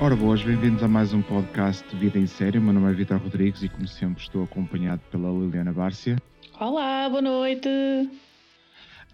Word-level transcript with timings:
Ora 0.00 0.14
boas, 0.14 0.40
bem-vindos 0.44 0.80
a 0.80 0.86
mais 0.86 1.12
um 1.12 1.20
podcast 1.20 1.86
de 1.88 1.96
Vida 1.96 2.20
em 2.20 2.26
Série. 2.26 2.56
O 2.56 2.62
meu 2.62 2.72
nome 2.72 2.88
é 2.88 2.94
Vitor 2.94 3.18
Rodrigues 3.18 3.64
e, 3.64 3.68
como 3.68 3.88
sempre, 3.88 4.22
estou 4.22 4.44
acompanhado 4.44 5.02
pela 5.10 5.28
Liliana 5.28 5.72
Bárcia. 5.72 6.16
Olá, 6.60 7.08
boa 7.08 7.20
noite. 7.20 7.68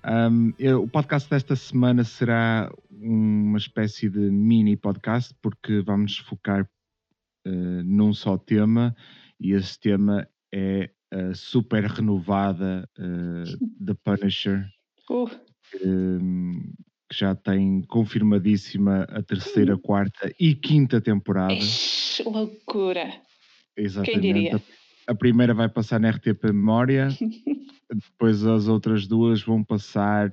Um, 0.04 0.52
eu, 0.58 0.82
o 0.82 0.88
podcast 0.88 1.28
desta 1.30 1.56
semana 1.56 2.04
será 2.04 2.70
uma 2.90 3.56
espécie 3.56 4.10
de 4.10 4.30
mini 4.30 4.76
podcast 4.76 5.34
porque 5.40 5.80
vamos 5.80 6.18
focar 6.18 6.68
uh, 7.46 7.82
num 7.82 8.12
só 8.12 8.36
tema 8.36 8.94
e 9.40 9.52
esse 9.52 9.80
tema 9.80 10.28
é 10.52 10.90
a 11.10 11.32
super 11.32 11.84
renovada 11.84 12.86
uh, 12.98 13.84
The 13.84 13.94
Punisher. 14.04 14.66
Uh. 15.08 15.30
Um, 15.82 16.74
que 17.08 17.18
já 17.18 17.34
tem 17.34 17.82
confirmadíssima 17.82 19.02
a 19.04 19.22
terceira, 19.22 19.76
quarta 19.76 20.32
e 20.38 20.54
quinta 20.54 21.00
temporada. 21.00 21.52
Ixi, 21.52 22.22
loucura! 22.24 23.12
Exatamente. 23.76 24.20
Quem 24.20 24.20
diria? 24.20 24.62
A, 25.06 25.14
primeira 25.14 25.52
vai 25.52 25.68
passar 25.68 26.00
na 26.00 26.10
RTP 26.10 26.44
Memória, 26.44 27.08
depois 27.92 28.44
as 28.44 28.68
outras 28.68 29.06
duas 29.06 29.42
vão 29.42 29.62
passar 29.62 30.30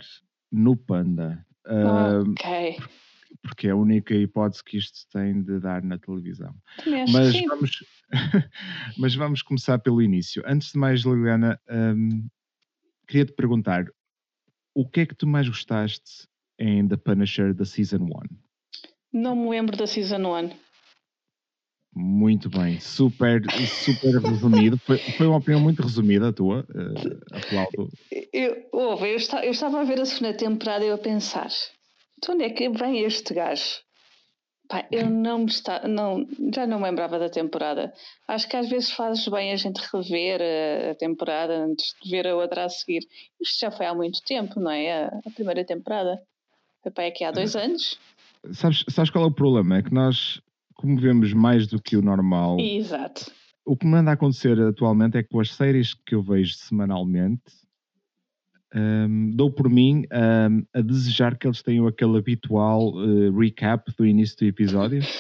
no 0.52 0.76
Panda. 0.76 1.46
Uh, 1.66 2.32
ok. 2.32 2.78
porque 3.44 3.68
é 3.68 3.72
a 3.72 3.76
única 3.76 4.16
hipótese 4.16 4.64
que 4.64 4.78
isto 4.78 5.08
tem 5.12 5.44
de 5.44 5.60
dar 5.60 5.84
na 5.84 5.98
televisão. 5.98 6.54
Mas 7.12 7.32
sim. 7.32 7.46
vamos, 7.48 7.72
mas 8.98 9.16
vamos 9.16 9.42
começar 9.42 9.78
pelo 9.80 10.02
início. 10.02 10.42
Antes 10.46 10.72
de 10.72 10.80
mais, 10.80 11.02
Liliana, 11.02 11.60
hum, 11.70 12.28
queria 13.08 13.26
te 13.26 13.34
perguntar 13.34 13.86
o 14.74 14.88
que 14.88 15.02
é 15.02 15.06
que 15.06 15.16
tu 15.16 15.28
mais 15.28 15.48
gostaste 15.48 16.28
em 16.62 16.88
The 16.88 16.98
Punisher 16.98 17.54
da 17.54 17.66
Season 17.66 17.98
1? 17.98 18.10
Não 19.12 19.36
me 19.36 19.50
lembro 19.50 19.76
da 19.76 19.88
Season 19.88 20.18
1. 20.20 20.50
Muito 21.94 22.50
bem, 22.50 22.80
super, 22.80 23.42
super 23.68 24.14
resumido. 24.22 24.78
Foi, 24.78 24.98
foi 25.18 25.28
uma 25.28 25.38
opinião 25.40 25.60
muito 25.60 25.82
resumida 25.82 26.30
a 26.30 26.34
tua, 26.34 26.62
uh, 26.70 27.36
aplaudo. 27.36 27.90
Eu, 28.32 28.66
ouve, 28.72 29.10
eu, 29.12 29.16
esta- 29.16 29.44
eu 29.44 29.52
estava 29.52 29.82
a 29.82 29.84
ver 29.84 30.00
a 30.00 30.06
segunda 30.06 30.34
temporada 30.38 30.86
e 30.86 30.88
eu 30.88 30.96
a 30.96 30.98
pensar: 30.98 31.50
de 31.50 32.32
onde 32.32 32.46
é 32.46 32.50
que 32.50 32.70
vem 32.70 33.00
este 33.04 33.34
gajo? 33.34 33.82
Pá, 34.70 34.88
eu 34.90 35.10
não 35.10 35.40
me 35.40 35.48
está, 35.48 35.86
não, 35.86 36.26
já 36.56 36.66
não 36.66 36.78
me 36.80 36.86
lembrava 36.86 37.20
da 37.20 37.30
temporada. 37.30 37.92
Acho 38.26 38.48
que 38.48 38.56
às 38.56 38.70
vezes 38.70 38.92
fazes 38.92 39.28
bem 39.28 39.52
a 39.52 39.58
gente 39.58 39.82
rever 39.94 40.40
a, 40.42 40.92
a 40.92 40.96
temporada 40.96 41.66
antes 41.66 41.94
de 42.02 42.10
ver 42.10 42.26
a 42.26 42.38
outra 42.38 42.64
a 42.64 42.70
seguir. 42.70 43.02
Isto 43.42 43.60
já 43.60 43.70
foi 43.70 43.86
há 43.86 43.94
muito 43.94 44.22
tempo, 44.26 44.62
não 44.62 44.72
é? 44.72 45.04
A, 45.04 45.08
a 45.08 45.32
primeira 45.36 45.66
temporada. 45.66 46.22
Foi 46.82 46.92
pá, 46.92 47.06
aqui 47.06 47.24
há 47.24 47.32
dois 47.32 47.56
anos. 47.56 48.00
Sabes, 48.52 48.84
sabes 48.90 49.12
qual 49.12 49.26
é 49.26 49.28
o 49.28 49.32
problema? 49.32 49.78
É 49.78 49.84
que 49.84 49.94
nós, 49.94 50.42
como 50.76 51.00
vemos 51.00 51.32
mais 51.34 51.68
do 51.68 51.82
que 51.82 51.96
o 51.96 52.02
normal, 52.02 52.60
Exato. 52.60 53.32
o 53.66 53.78
que 53.78 53.86
me 53.86 53.98
anda 53.98 54.12
a 54.12 54.14
acontecer 54.16 54.60
atualmente 54.60 55.18
é 55.18 55.24
que 55.24 55.30
com 55.30 55.40
as 55.40 55.54
séries 55.54 55.94
que 55.94 56.16
eu 56.16 56.24
vejo 56.24 56.56
semanalmente, 56.56 57.44
hum, 58.74 59.32
dou 59.36 59.52
por 59.52 59.70
mim 59.70 60.06
hum, 60.12 60.66
a 60.74 60.82
desejar 60.82 61.38
que 61.38 61.46
eles 61.46 61.62
tenham 61.62 61.86
aquele 61.86 62.18
habitual 62.18 62.94
eh, 62.98 63.30
recap 63.38 63.92
do 63.96 64.06
início 64.06 64.38
do 64.38 64.46
episódio. 64.46 65.02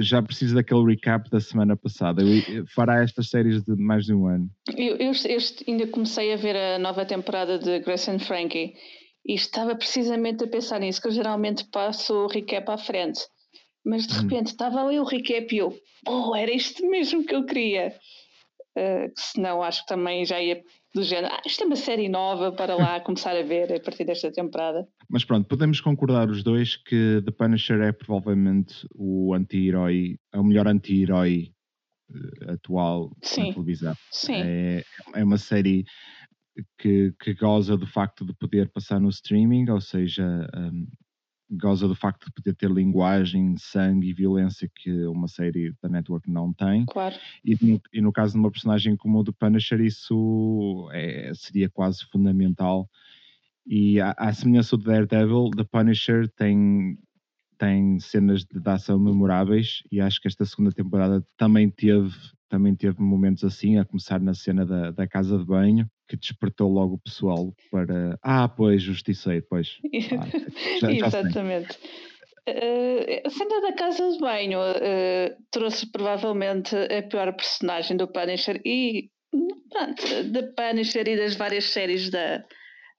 Já 0.00 0.20
preciso 0.20 0.56
daquele 0.56 0.84
recap 0.84 1.30
da 1.30 1.38
semana 1.38 1.76
passada. 1.76 2.22
Eu, 2.22 2.66
fará 2.66 3.02
estas 3.02 3.28
séries 3.28 3.62
de 3.62 3.76
mais 3.76 4.04
de 4.04 4.12
um 4.12 4.26
ano. 4.26 4.50
Eu, 4.76 4.96
eu, 4.96 5.12
eu 5.12 5.38
ainda 5.68 5.86
comecei 5.86 6.32
a 6.32 6.36
ver 6.36 6.56
a 6.56 6.78
nova 6.78 7.04
temporada 7.04 7.58
de 7.58 7.78
Grace 7.78 8.10
and 8.10 8.18
Frankie 8.18 8.74
e 9.24 9.34
estava 9.34 9.74
precisamente 9.76 10.44
a 10.44 10.48
pensar 10.48 10.80
nisso, 10.80 11.00
que 11.00 11.08
eu 11.08 11.12
geralmente 11.12 11.64
passo 11.70 12.14
o 12.14 12.26
recap 12.26 12.70
à 12.70 12.78
frente. 12.78 13.20
Mas 13.84 14.06
de 14.06 14.14
Hum. 14.14 14.22
repente 14.22 14.48
estava 14.48 14.82
ali 14.82 14.98
o 14.98 15.04
recap 15.04 15.54
e 15.54 15.58
eu, 15.58 15.74
oh, 16.06 16.34
era 16.36 16.52
isto 16.52 16.86
mesmo 16.88 17.24
que 17.24 17.34
eu 17.34 17.44
queria. 17.44 17.94
Uh, 18.76 19.12
que 19.12 19.20
senão 19.20 19.62
acho 19.64 19.82
que 19.82 19.88
também 19.88 20.24
já 20.24 20.40
ia 20.40 20.62
do 20.94 21.02
género, 21.02 21.34
ah, 21.34 21.42
isto 21.44 21.62
é 21.64 21.66
uma 21.66 21.74
série 21.76 22.08
nova 22.08 22.52
para 22.52 22.76
lá 22.76 23.00
começar 23.00 23.36
a 23.36 23.42
ver 23.42 23.72
a 23.72 23.80
partir 23.80 24.04
desta 24.04 24.30
temporada. 24.30 24.86
Mas 25.08 25.24
pronto, 25.24 25.48
podemos 25.48 25.80
concordar 25.80 26.30
os 26.30 26.42
dois 26.44 26.76
que 26.76 27.20
The 27.24 27.32
Punisher 27.32 27.80
é 27.80 27.90
provavelmente 27.90 28.86
o 28.94 29.34
anti-herói, 29.34 30.18
é 30.32 30.38
o 30.38 30.44
melhor 30.44 30.68
anti-herói 30.68 31.50
eh, 32.14 32.52
atual 32.52 33.10
Sim. 33.22 33.48
na 33.48 33.52
televisão. 33.54 33.94
Sim, 34.12 34.34
É, 34.36 34.84
é 35.14 35.24
uma 35.24 35.38
série 35.38 35.84
que, 36.78 37.14
que 37.20 37.34
goza 37.34 37.76
do 37.76 37.86
facto 37.86 38.24
de 38.24 38.32
poder 38.34 38.68
passar 38.70 39.00
no 39.00 39.08
streaming, 39.08 39.68
ou 39.70 39.80
seja, 39.80 40.48
um, 40.56 40.86
goza 41.50 41.88
do 41.88 41.94
facto 41.94 42.26
de 42.26 42.32
poder 42.32 42.54
ter 42.54 42.70
linguagem, 42.70 43.56
sangue 43.56 44.08
e 44.08 44.14
violência 44.14 44.70
que 44.74 45.04
uma 45.06 45.26
série 45.26 45.74
da 45.82 45.88
network 45.88 46.30
não 46.30 46.52
tem. 46.52 46.84
claro. 46.86 47.16
E 47.44 47.56
no, 47.60 47.80
e 47.92 48.00
no 48.00 48.12
caso 48.12 48.34
de 48.34 48.38
uma 48.38 48.50
personagem 48.50 48.96
como 48.96 49.18
o 49.18 49.22
do 49.22 49.32
Punisher, 49.32 49.80
isso 49.80 50.88
é- 50.92 51.32
seria 51.34 51.68
quase 51.68 52.04
fundamental. 52.06 52.88
E 53.66 54.00
à, 54.00 54.14
à 54.16 54.32
semelhança 54.32 54.76
do 54.76 54.84
Daredevil, 54.84 55.50
The 55.56 55.64
Punisher 55.64 56.28
tem, 56.30 56.98
tem 57.58 57.98
cenas 57.98 58.44
de, 58.44 58.60
de 58.60 58.70
ação 58.70 58.98
memoráveis 58.98 59.82
e 59.90 60.00
acho 60.00 60.20
que 60.20 60.28
esta 60.28 60.44
segunda 60.44 60.72
temporada 60.72 61.24
também 61.36 61.68
teve, 61.68 62.14
também 62.48 62.74
teve 62.74 63.00
momentos 63.02 63.44
assim, 63.44 63.78
a 63.78 63.84
começar 63.84 64.20
na 64.20 64.34
cena 64.34 64.64
da, 64.64 64.90
da 64.90 65.06
casa 65.06 65.38
de 65.38 65.44
banho, 65.44 65.88
que 66.10 66.16
despertou 66.16 66.68
logo 66.72 66.94
o 66.94 66.98
pessoal 66.98 67.54
para 67.70 68.18
ah, 68.22 68.48
pois, 68.48 68.82
justiceiro, 68.82 69.46
pois. 69.48 69.78
Ah, 70.18 70.26
já- 70.80 70.92
já 70.92 71.10
sei. 71.10 71.20
Exatamente. 71.20 71.78
Eh, 72.46 73.22
a 73.24 73.30
cena 73.30 73.60
da 73.60 73.72
casa 73.74 74.10
de 74.10 74.18
banho 74.18 74.58
eh, 74.80 75.36
trouxe 75.52 75.86
provavelmente 75.86 76.74
a 76.74 77.02
pior 77.02 77.32
personagem 77.34 77.96
do 77.96 78.08
Punisher 78.08 78.60
e 78.64 79.08
pronto, 79.70 80.24
da 80.32 80.42
Punisher 80.42 81.06
e 81.06 81.16
das 81.16 81.36
várias 81.36 81.64
séries 81.66 82.10
da, 82.10 82.42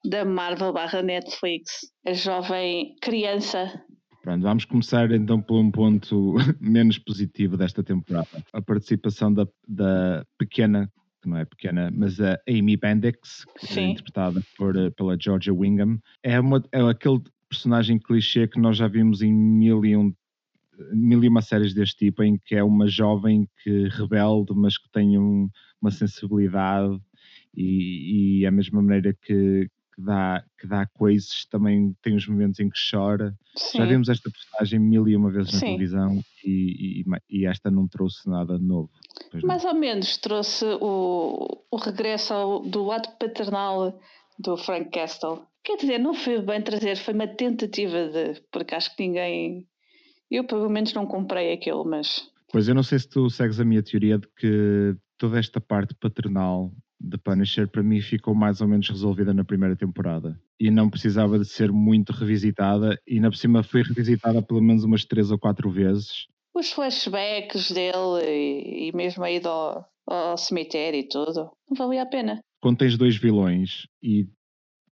da 0.05 0.23
Marvel 0.23 0.71
barra 0.71 1.01
Netflix. 1.01 1.81
A 2.05 2.13
jovem 2.13 2.95
criança. 3.01 3.83
Pronto, 4.21 4.43
vamos 4.43 4.65
começar 4.65 5.11
então 5.11 5.41
por 5.41 5.59
um 5.59 5.71
ponto 5.71 6.35
menos 6.61 6.97
positivo 6.99 7.57
desta 7.57 7.83
temporada. 7.83 8.27
A 8.53 8.61
participação 8.61 9.33
da, 9.33 9.47
da 9.67 10.23
pequena, 10.37 10.89
que 11.21 11.29
não 11.29 11.37
é 11.37 11.45
pequena, 11.45 11.91
mas 11.93 12.19
a 12.19 12.39
Amy 12.49 12.75
Bendix, 12.75 13.45
que 13.59 13.79
é 13.79 13.83
interpretada 13.91 14.41
por, 14.57 14.75
eh, 14.75 14.89
pela 14.89 15.17
Georgia 15.19 15.53
Wingham, 15.53 15.99
é, 16.23 16.39
uma, 16.39 16.63
é 16.71 16.81
aquele 16.81 17.21
personagem 17.47 17.99
clichê 17.99 18.47
que 18.47 18.59
nós 18.59 18.77
já 18.77 18.87
vimos 18.87 19.21
em 19.21 19.31
mil 19.31 19.85
e, 19.85 19.95
um, 19.95 20.13
mil 20.91 21.23
e 21.23 21.27
uma 21.27 21.41
séries 21.41 21.73
deste 21.73 21.97
tipo, 22.05 22.23
em 22.23 22.37
que 22.43 22.55
é 22.55 22.63
uma 22.63 22.87
jovem 22.87 23.47
que 23.63 23.87
rebelde, 23.89 24.53
mas 24.55 24.77
que 24.77 24.89
tem 24.91 25.17
um- 25.17 25.49
uma 25.81 25.91
sensibilidade 25.91 26.99
e, 27.55 28.39
e 28.39 28.45
a 28.45 28.51
mesma 28.51 28.81
maneira 28.81 29.13
que, 29.13 29.69
que 29.95 30.01
dá, 30.01 30.43
que 30.59 30.65
dá 30.65 30.85
coisas, 30.87 31.45
também 31.49 31.95
tem 32.01 32.15
os 32.15 32.25
momentos 32.27 32.59
em 32.59 32.69
que 32.69 32.79
chora. 32.89 33.35
Sim. 33.55 33.79
Já 33.79 33.85
vimos 33.85 34.09
esta 34.09 34.29
personagem 34.31 34.79
mil 34.79 35.07
e 35.07 35.15
uma 35.15 35.29
vezes 35.29 35.51
na 35.53 35.59
Sim. 35.59 35.65
televisão 35.67 36.23
e, 36.45 37.01
e- 37.01 37.05
e 37.29 37.45
esta 37.45 37.69
não 37.71 37.87
trouxe 37.87 38.27
nada 38.29 38.57
novo. 38.57 38.89
Mais 39.43 39.63
ou 39.65 39.73
menos 39.73 40.17
trouxe 40.17 40.65
o, 40.81 41.63
o 41.71 41.75
regresso 41.77 42.33
ao- 42.33 42.59
do 42.61 42.83
lado 42.83 43.09
paternal 43.17 43.99
do 44.39 44.57
Frank 44.57 44.89
Castle. 44.91 45.41
Quer 45.63 45.77
dizer, 45.77 45.99
não 45.99 46.13
foi 46.13 46.41
bem 46.41 46.61
trazer, 46.61 46.97
foi 46.97 47.13
uma 47.13 47.27
tentativa 47.27 48.07
de. 48.09 48.41
Porque 48.51 48.73
acho 48.75 48.95
que 48.95 49.03
ninguém. 49.07 49.67
Eu, 50.29 50.43
pelo 50.45 50.69
menos, 50.69 50.93
não 50.93 51.05
comprei 51.05 51.53
aquilo, 51.53 51.85
mas. 51.85 52.27
Pois 52.51 52.67
eu 52.67 52.75
não 52.75 52.83
sei 52.83 52.99
se 52.99 53.07
tu 53.07 53.29
segues 53.29 53.59
a 53.59 53.65
minha 53.65 53.83
teoria 53.83 54.17
de 54.17 54.27
que 54.35 54.95
toda 55.17 55.37
esta 55.39 55.61
parte 55.61 55.93
paternal 55.95 56.71
de 57.03 57.17
Punisher 57.17 57.67
para 57.67 57.81
mim 57.81 57.99
ficou 58.01 58.35
mais 58.35 58.61
ou 58.61 58.67
menos 58.67 58.87
resolvida 58.89 59.33
na 59.33 59.43
primeira 59.43 59.75
temporada 59.75 60.39
e 60.59 60.69
não 60.69 60.89
precisava 60.89 61.39
de 61.39 61.45
ser 61.45 61.71
muito 61.71 62.13
revisitada 62.13 62.99
e 63.07 63.19
na 63.19 63.29
por 63.29 63.37
cima 63.37 63.63
foi 63.63 63.81
revisitada 63.81 64.41
pelo 64.41 64.61
menos 64.61 64.83
umas 64.83 65.03
três 65.03 65.31
ou 65.31 65.39
quatro 65.39 65.69
vezes. 65.71 66.27
Os 66.53 66.71
flashbacks 66.71 67.71
dele 67.71 68.21
e, 68.23 68.89
e 68.89 68.95
mesmo 68.95 69.23
a 69.23 69.31
ida 69.31 69.49
ao, 69.49 69.85
ao 70.07 70.37
cemitério 70.37 70.99
e 70.99 71.07
tudo, 71.07 71.49
não 71.69 71.75
valia 71.75 72.03
a 72.03 72.05
pena. 72.05 72.39
Quando 72.61 72.77
tens 72.77 72.97
dois 72.97 73.15
vilões 73.15 73.87
e 74.03 74.27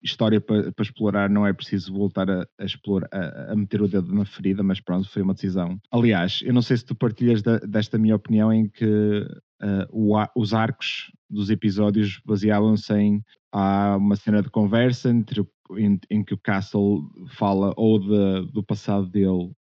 história 0.06 0.40
para, 0.40 0.72
para 0.72 0.84
explorar, 0.84 1.30
não 1.30 1.46
é 1.46 1.52
preciso 1.52 1.92
voltar 1.94 2.30
a, 2.30 2.48
a 2.60 2.63
explorar, 2.66 3.10
a, 3.12 3.52
a 3.52 3.56
meter 3.56 3.81
o 3.81 3.88
dedo 3.88 4.13
na 4.13 4.24
ferida, 4.25 4.63
mas 4.63 4.80
pronto, 4.80 5.10
foi 5.10 5.22
uma 5.22 5.34
decisão. 5.34 5.80
Aliás, 5.92 6.40
eu 6.44 6.54
não 6.54 6.62
sei 6.62 6.78
se 6.78 6.86
tu 6.86 6.96
partilhas 6.96 7.42
da- 7.42 7.57
desta 7.60 7.98
minha 7.98 8.16
opinião 8.16 8.54
em 8.54 8.69
que 8.69 9.28
ah, 9.62 9.88
o 9.90 10.16
os 10.36 10.54
arcos 10.54 11.12
dos 11.30 11.50
episódios 11.50 12.22
baseavam-se 12.25 12.94
em 12.94 13.24
há 13.52 13.96
uma 13.98 14.16
cena 14.16 14.42
de 14.42 14.50
conversa 14.50 15.10
entre, 15.10 15.46
em, 15.78 16.00
em 16.10 16.24
que 16.24 16.34
o 16.34 16.38
Castle 16.38 17.01
fala 17.30 17.74
ou 17.75 18.00
de- 18.00 18.51
do 18.51 18.63
passado 18.63 19.08
dele 19.10 19.51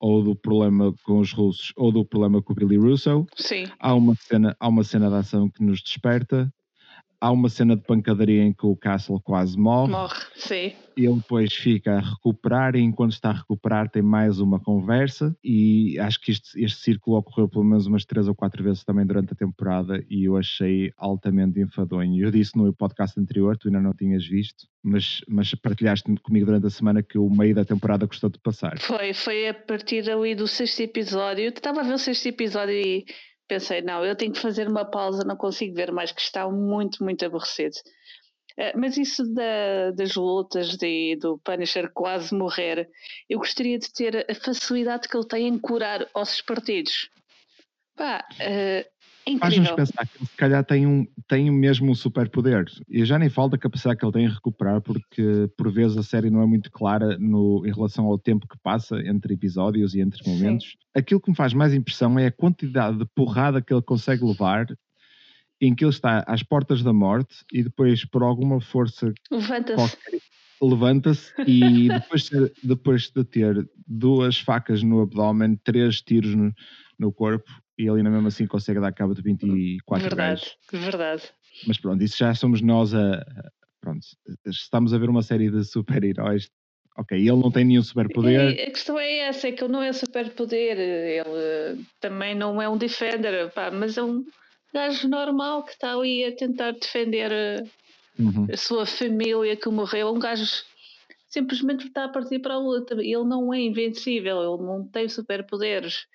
ou 0.00 0.20
do 0.24 0.34
problema 0.34 0.92
com 1.04 1.20
os 1.20 1.32
russos 1.32 1.72
ou 1.76 1.92
do 1.92 2.04
problema 2.04 2.42
com 2.42 2.52
o 2.52 2.56
Billy 2.56 2.76
Russo. 2.76 3.24
Sim, 3.36 3.66
há 3.78 3.94
uma 3.94 4.16
cena, 4.16 4.56
há 4.58 4.68
uma 4.68 4.82
cena 4.82 5.08
de 5.08 5.14
ação 5.14 5.48
que 5.48 5.62
nos 5.62 5.80
desperta, 5.80 6.52
há 7.22 7.30
uma 7.30 7.48
cena 7.48 7.76
de 7.76 7.82
pancadaria 7.82 8.42
em 8.42 8.52
que 8.52 8.66
o 8.66 8.74
Castle 8.74 9.20
quase 9.20 9.56
morre. 9.56 9.92
Morre, 9.92 10.20
sim. 10.34 10.72
Ele 10.96 11.14
depois 11.14 11.54
fica 11.54 11.94
a 11.94 12.00
recuperar 12.00 12.74
e 12.74 12.80
enquanto 12.80 13.12
está 13.12 13.30
a 13.30 13.34
recuperar 13.34 13.88
tem 13.88 14.02
mais 14.02 14.40
uma 14.40 14.58
conversa 14.58 15.34
e 15.42 15.98
acho 16.00 16.20
que 16.20 16.32
este, 16.32 16.62
este 16.62 16.82
círculo 16.82 17.16
ocorreu 17.16 17.48
pelo 17.48 17.64
menos 17.64 17.86
umas 17.86 18.04
três 18.04 18.26
ou 18.26 18.34
quatro 18.34 18.62
vezes 18.64 18.84
também 18.84 19.06
durante 19.06 19.32
a 19.32 19.36
temporada 19.36 20.04
e 20.10 20.24
eu 20.24 20.36
achei 20.36 20.92
altamente 20.98 21.60
enfadonho. 21.60 22.22
Eu 22.22 22.30
disse 22.32 22.56
no 22.56 22.72
podcast 22.74 23.18
anterior, 23.18 23.56
tu 23.56 23.68
ainda 23.68 23.80
não 23.80 23.94
tinhas 23.94 24.26
visto, 24.26 24.66
mas, 24.82 25.20
mas 25.28 25.54
partilhaste 25.54 26.12
comigo 26.22 26.44
durante 26.44 26.66
a 26.66 26.70
semana 26.70 27.04
que 27.04 27.16
o 27.16 27.30
meio 27.30 27.54
da 27.54 27.64
temporada 27.64 28.04
gostou 28.04 28.28
de 28.28 28.40
passar. 28.40 28.78
Foi, 28.80 29.14
foi 29.14 29.48
a 29.48 29.54
partir 29.54 30.10
ali 30.10 30.34
do 30.34 30.48
sexto 30.48 30.80
episódio. 30.80 31.44
Eu 31.44 31.50
estava 31.50 31.80
a 31.80 31.84
ver 31.84 31.94
o 31.94 31.98
sexto 31.98 32.26
episódio 32.26 32.74
e 32.74 33.06
pensei, 33.52 33.82
não, 33.82 34.02
eu 34.02 34.16
tenho 34.16 34.32
que 34.32 34.40
fazer 34.40 34.66
uma 34.66 34.84
pausa, 34.84 35.24
não 35.24 35.36
consigo 35.36 35.74
ver 35.74 35.92
mais, 35.92 36.10
que 36.10 36.22
está 36.22 36.48
muito, 36.48 37.04
muito 37.04 37.24
aborrecido. 37.24 37.76
Uh, 38.52 38.72
mas 38.78 38.96
isso 38.96 39.24
da, 39.34 39.90
das 39.90 40.14
lutas 40.14 40.76
de, 40.76 41.16
do 41.16 41.38
Punisher 41.38 41.90
quase 41.92 42.34
morrer, 42.34 42.88
eu 43.28 43.38
gostaria 43.38 43.78
de 43.78 43.92
ter 43.92 44.26
a 44.30 44.34
facilidade 44.34 45.06
que 45.06 45.16
ele 45.16 45.26
tem 45.26 45.48
em 45.48 45.58
curar 45.58 46.08
ossos 46.14 46.40
partidos. 46.40 47.10
Pá, 47.94 48.26
uh, 48.32 48.91
Faz-nos 49.38 49.70
pensar 49.70 50.06
que 50.06 50.18
ele 50.18 50.26
se 50.26 50.36
calhar 50.36 50.64
tem, 50.64 50.86
um, 50.86 51.06
tem 51.28 51.50
mesmo 51.50 51.90
um 51.90 51.94
superpoder. 51.94 52.64
E 52.88 53.04
já 53.04 53.18
nem 53.18 53.28
falta 53.28 53.56
a 53.56 53.58
capacidade 53.58 53.98
que 53.98 54.04
ele 54.04 54.12
tem 54.12 54.24
em 54.24 54.28
recuperar, 54.28 54.80
porque 54.80 55.48
por 55.56 55.72
vezes 55.72 55.96
a 55.96 56.02
série 56.02 56.30
não 56.30 56.42
é 56.42 56.46
muito 56.46 56.70
clara 56.70 57.16
no, 57.18 57.64
em 57.66 57.72
relação 57.72 58.06
ao 58.06 58.18
tempo 58.18 58.46
que 58.48 58.58
passa 58.62 59.00
entre 59.06 59.34
episódios 59.34 59.94
e 59.94 60.00
entre 60.00 60.28
momentos. 60.28 60.66
Sim. 60.66 60.76
Aquilo 60.94 61.20
que 61.20 61.30
me 61.30 61.36
faz 61.36 61.54
mais 61.54 61.72
impressão 61.72 62.18
é 62.18 62.26
a 62.26 62.32
quantidade 62.32 62.98
de 62.98 63.06
porrada 63.14 63.62
que 63.62 63.72
ele 63.72 63.82
consegue 63.82 64.24
levar 64.24 64.66
em 65.60 65.74
que 65.74 65.84
ele 65.84 65.92
está 65.92 66.24
às 66.26 66.42
portas 66.42 66.82
da 66.82 66.92
morte 66.92 67.44
e 67.52 67.62
depois, 67.62 68.04
por 68.04 68.22
alguma 68.24 68.60
força 68.60 69.12
levanta-se 69.30 69.96
levanta-se 70.60 71.32
e 71.46 71.88
depois, 71.88 72.30
depois 72.62 73.10
de 73.10 73.24
ter 73.24 73.68
duas 73.86 74.38
facas 74.38 74.82
no 74.82 75.00
abdômen, 75.00 75.56
três 75.62 76.00
tiros 76.00 76.34
no, 76.34 76.52
no 76.98 77.12
corpo, 77.12 77.50
e 77.78 77.82
ele 77.82 77.98
ainda 77.98 78.10
mesmo 78.10 78.28
assim 78.28 78.46
consegue 78.46 78.80
dar 78.80 78.92
cabo 78.92 79.14
de 79.14 79.22
24 79.22 80.08
Verdade, 80.08 80.40
gajos. 80.40 80.56
verdade. 80.72 81.22
Mas 81.66 81.78
pronto, 81.78 82.02
isso 82.02 82.16
já 82.18 82.34
somos 82.34 82.60
nós 82.60 82.94
a. 82.94 83.24
Pronto, 83.80 84.06
estamos 84.46 84.94
a 84.94 84.98
ver 84.98 85.10
uma 85.10 85.22
série 85.22 85.50
de 85.50 85.64
super-heróis. 85.64 86.48
Ok, 86.96 87.18
ele 87.18 87.30
não 87.30 87.50
tem 87.50 87.64
nenhum 87.64 87.82
superpoder. 87.82 88.52
A 88.68 88.70
questão 88.70 88.98
é 88.98 89.20
essa, 89.20 89.48
é 89.48 89.52
que 89.52 89.64
ele 89.64 89.72
não 89.72 89.82
é 89.82 89.92
superpoder, 89.92 90.78
ele 90.78 91.84
também 91.98 92.34
não 92.34 92.60
é 92.60 92.68
um 92.68 92.76
defender, 92.76 93.50
pá, 93.50 93.70
mas 93.70 93.96
é 93.96 94.02
um 94.02 94.24
gajo 94.74 95.08
normal 95.08 95.64
que 95.64 95.72
está 95.72 95.94
ali 95.94 96.24
a 96.24 96.36
tentar 96.36 96.72
defender 96.72 97.64
uhum. 98.18 98.46
a 98.52 98.56
sua 98.56 98.84
família 98.84 99.56
que 99.56 99.68
morreu, 99.70 100.14
um 100.14 100.18
gajo 100.18 100.44
simplesmente 101.32 101.86
está 101.86 102.04
a 102.04 102.08
partir 102.08 102.38
para 102.40 102.54
a 102.54 102.58
luta. 102.58 102.94
Ele 102.94 103.24
não 103.24 103.52
é 103.52 103.60
invencível, 103.60 104.38
ele 104.38 104.62
não 104.62 104.86
tem 104.86 105.08
superpoderes 105.08 106.06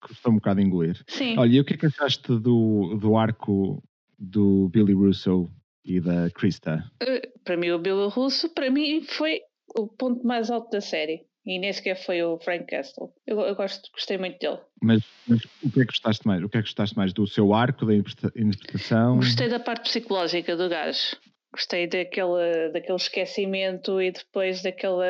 custou 0.00 0.32
um 0.32 0.36
bocado 0.36 0.60
engolir. 0.60 1.02
Sim. 1.06 1.38
Olha, 1.38 1.56
e 1.56 1.60
o 1.60 1.64
que 1.64 1.74
é 1.74 1.76
que 1.76 1.86
achaste 1.86 2.38
do, 2.38 2.96
do 3.00 3.16
arco 3.16 3.82
do 4.18 4.68
Billy 4.68 4.92
Russo 4.92 5.50
e 5.84 6.00
da 6.00 6.30
Krista? 6.30 6.84
Uh, 7.02 7.40
para 7.44 7.56
mim, 7.56 7.70
o 7.70 7.78
Billy 7.78 8.08
Russo, 8.08 8.48
para 8.50 8.70
mim, 8.70 9.02
foi 9.02 9.40
o 9.76 9.86
ponto 9.86 10.26
mais 10.26 10.50
alto 10.50 10.70
da 10.70 10.80
série. 10.80 11.22
E 11.44 11.58
nem 11.58 11.72
sequer 11.72 11.96
foi 12.04 12.22
o 12.22 12.38
Frank 12.38 12.66
Castle. 12.66 13.10
Eu, 13.26 13.40
eu 13.40 13.54
gosto, 13.54 13.90
gostei 13.92 14.18
muito 14.18 14.38
dele. 14.38 14.58
Mas, 14.82 15.02
mas, 15.26 15.40
o 15.62 15.70
que 15.70 15.80
é 15.80 15.84
que 15.84 15.92
gostaste 15.92 16.26
mais? 16.26 16.42
O 16.42 16.48
que 16.50 16.58
é 16.58 16.60
que 16.60 16.68
gostaste 16.68 16.96
mais? 16.96 17.12
Do 17.14 17.26
seu 17.26 17.54
arco, 17.54 17.86
da 17.86 17.94
interpretação? 17.94 19.16
Gostei 19.16 19.48
da 19.48 19.58
parte 19.58 19.84
psicológica 19.84 20.54
do 20.54 20.68
gajo. 20.68 21.16
Gostei 21.52 21.86
daquele, 21.86 22.68
daquele 22.72 22.96
esquecimento 22.96 24.00
e 24.00 24.12
depois 24.12 24.62
daquela 24.62 25.04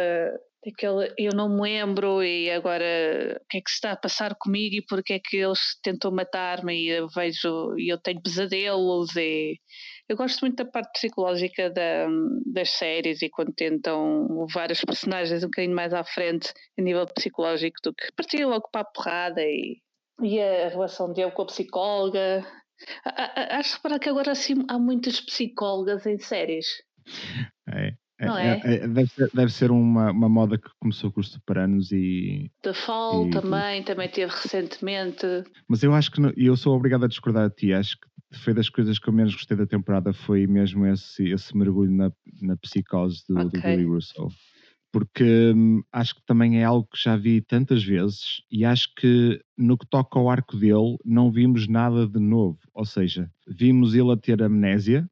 daquele 0.64 1.14
eu 1.16 1.32
não 1.34 1.48
me 1.48 1.62
lembro 1.62 2.22
e 2.22 2.50
agora 2.50 2.84
o 3.40 3.46
que 3.48 3.58
é 3.58 3.60
que 3.60 3.70
se 3.70 3.76
está 3.76 3.92
a 3.92 3.96
passar 3.96 4.34
comigo 4.38 4.76
e 4.76 4.84
porque 4.84 5.14
é 5.14 5.18
que 5.18 5.38
eles 5.38 5.78
tentou 5.82 6.12
matar-me 6.12 6.74
e 6.74 6.88
eu 6.88 7.08
vejo 7.08 7.74
e 7.78 7.92
eu 7.92 7.98
tenho 7.98 8.20
pesadelos 8.22 9.16
e 9.16 9.58
eu 10.08 10.16
gosto 10.16 10.40
muito 10.40 10.56
da 10.56 10.70
parte 10.70 10.92
psicológica 10.92 11.70
da, 11.70 12.08
das 12.52 12.70
séries 12.70 13.22
e 13.22 13.30
quando 13.30 13.52
tentam 13.54 14.26
levar 14.46 14.70
os 14.70 14.84
personagens 14.84 15.42
um 15.42 15.46
bocadinho 15.46 15.74
mais 15.74 15.94
à 15.94 16.04
frente 16.04 16.52
a 16.78 16.82
nível 16.82 17.06
psicológico 17.06 17.76
do 17.82 17.94
que 17.94 18.12
partir 18.12 18.44
logo 18.44 18.68
para 18.70 18.82
a 18.82 18.84
porrada 18.84 19.40
e, 19.42 19.80
e 20.22 20.40
a 20.40 20.68
relação 20.68 21.12
dele 21.12 21.30
com 21.30 21.42
a 21.42 21.46
psicóloga. 21.46 22.46
Acho 23.04 23.80
que 23.80 23.98
que 23.98 24.08
agora 24.08 24.32
assim 24.32 24.54
há 24.68 24.78
muitas 24.78 25.20
psicólogas 25.20 26.06
em 26.06 26.18
séries 26.18 26.66
não 28.26 28.38
é? 28.38 28.60
é, 28.64 28.74
é 28.74 28.88
deve, 28.88 29.10
ser, 29.10 29.30
deve 29.32 29.52
ser 29.52 29.70
uma, 29.70 30.10
uma 30.10 30.28
moda 30.28 30.58
que 30.58 30.68
começou 30.78 31.10
com 31.10 31.20
os 31.20 31.28
Sopranos 31.28 31.90
e. 31.92 32.50
The 32.62 32.74
Fall 32.74 33.28
e, 33.28 33.30
também, 33.30 33.82
também 33.82 34.08
teve 34.08 34.32
recentemente. 34.32 35.26
Mas 35.68 35.82
eu 35.82 35.94
acho 35.94 36.10
que 36.10 36.20
não, 36.20 36.32
eu 36.36 36.56
sou 36.56 36.76
obrigado 36.76 37.04
a 37.04 37.08
discordar 37.08 37.48
de 37.48 37.56
ti. 37.56 37.72
Acho 37.72 37.98
que 37.98 38.38
foi 38.38 38.54
das 38.54 38.68
coisas 38.68 38.98
que 38.98 39.08
eu 39.08 39.12
menos 39.12 39.34
gostei 39.34 39.56
da 39.56 39.66
temporada 39.66 40.12
foi 40.12 40.46
mesmo 40.46 40.86
esse, 40.86 41.28
esse 41.28 41.56
mergulho 41.56 41.90
na, 41.90 42.12
na 42.40 42.56
psicose 42.56 43.22
do, 43.28 43.38
okay. 43.38 43.60
do 43.60 43.66
Billy 43.66 43.84
Russell. 43.84 44.28
Porque 44.92 45.52
hum, 45.54 45.82
acho 45.92 46.16
que 46.16 46.22
também 46.26 46.60
é 46.60 46.64
algo 46.64 46.88
que 46.92 47.00
já 47.00 47.16
vi 47.16 47.40
tantas 47.40 47.82
vezes 47.84 48.42
e 48.50 48.64
acho 48.64 48.92
que 48.96 49.40
no 49.56 49.78
que 49.78 49.86
toca 49.86 50.18
ao 50.18 50.28
arco 50.28 50.56
dele 50.56 50.96
não 51.04 51.30
vimos 51.30 51.68
nada 51.68 52.08
de 52.08 52.18
novo. 52.18 52.58
Ou 52.74 52.84
seja, 52.84 53.30
vimos 53.46 53.94
ele 53.94 54.10
a 54.12 54.16
ter 54.16 54.42
amnésia, 54.42 55.08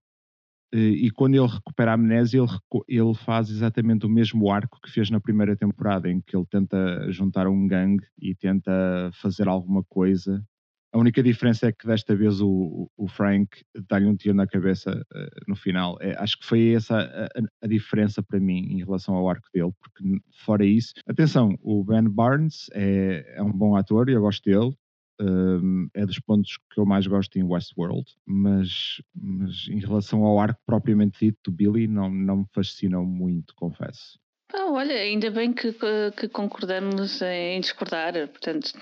e 0.73 1.11
quando 1.11 1.35
ele 1.35 1.47
recupera 1.47 1.93
a 1.93 1.95
amnésia, 1.95 2.41
ele, 2.41 2.49
ele, 2.89 3.15
faz 3.15 3.49
exatamente 3.51 4.05
o 4.05 4.09
mesmo 4.09 4.51
arco 4.51 4.81
que 4.83 4.91
fez 4.91 5.11
na 5.11 5.21
primeira 5.21 5.57
temporada, 5.57 6.11
em 6.11 6.21
que 6.21 6.37
ele 6.37 6.47
tenta 6.51 7.11
juntar 7.11 7.47
um 7.47 7.67
gangue 7.67 8.05
e 8.21 8.35
tenta 8.35 9.11
fazer 9.15 9.49
alguma 9.49 9.83
coisa. 9.85 10.45
A 10.93 10.99
única 10.99 11.23
diferença 11.23 11.69
é 11.69 11.73
que 11.73 11.87
desta 11.87 12.17
vez 12.17 12.41
o, 12.41 12.91
o 12.97 13.09
Frank 13.09 13.63
dá-lhe 13.89 14.07
um 14.07 14.17
tiro 14.17 14.35
na 14.35 14.47
cabeça 14.47 14.91
uh, 14.91 15.41
no 15.47 15.55
final. 15.55 15.99
É, 16.01 16.17
acho 16.19 16.39
que 16.39 16.47
foi 16.47 16.71
essa 16.71 16.99
a, 16.99 17.29
a, 17.63 17.69
diferença 17.69 18.23
para 18.23 18.41
mim 18.41 18.73
em 18.73 18.79
relação 18.79 19.15
ao 19.15 19.29
arco 19.29 19.47
dele, 19.53 19.71
porque 19.81 20.03
fora 20.45 20.65
isso, 20.65 20.95
atenção, 21.07 21.55
o 21.61 21.85
Ben 21.85 22.09
Barnes 22.09 22.71
é, 22.73 23.35
é 23.37 23.43
um 23.43 23.53
bom 23.53 23.77
ator 23.77 24.09
e 24.09 24.15
eu 24.15 24.23
gosto 24.23 24.43
dele, 24.45 24.75
um, 25.21 25.89
é 25.95 26.07
dos 26.07 26.19
pontos 26.21 26.59
que 26.71 26.81
eu 26.81 26.87
mais 26.87 27.07
gosto 27.07 27.37
em 27.39 27.43
Westworld, 27.43 28.07
mas, 28.27 29.03
mas 29.15 29.69
em 29.69 29.79
relação 29.79 30.25
ao 30.25 30.39
arco 30.39 30.61
propriamente 30.65 31.27
dito 31.27 31.39
do 31.45 31.53
Billy, 31.53 31.87
não, 31.87 32.11
não 32.11 32.37
me 32.39 32.47
fascinou 32.53 33.05
muito, 33.05 33.55
confesso. 33.55 34.19
Ah, 34.53 34.71
olha, 34.71 34.95
ainda 34.95 35.31
bem 35.31 35.53
que, 35.53 35.73
que, 36.17 36.29
concordamos 36.29 37.21
em 37.21 37.61
discordar, 37.61 38.15
portanto, 38.29 38.73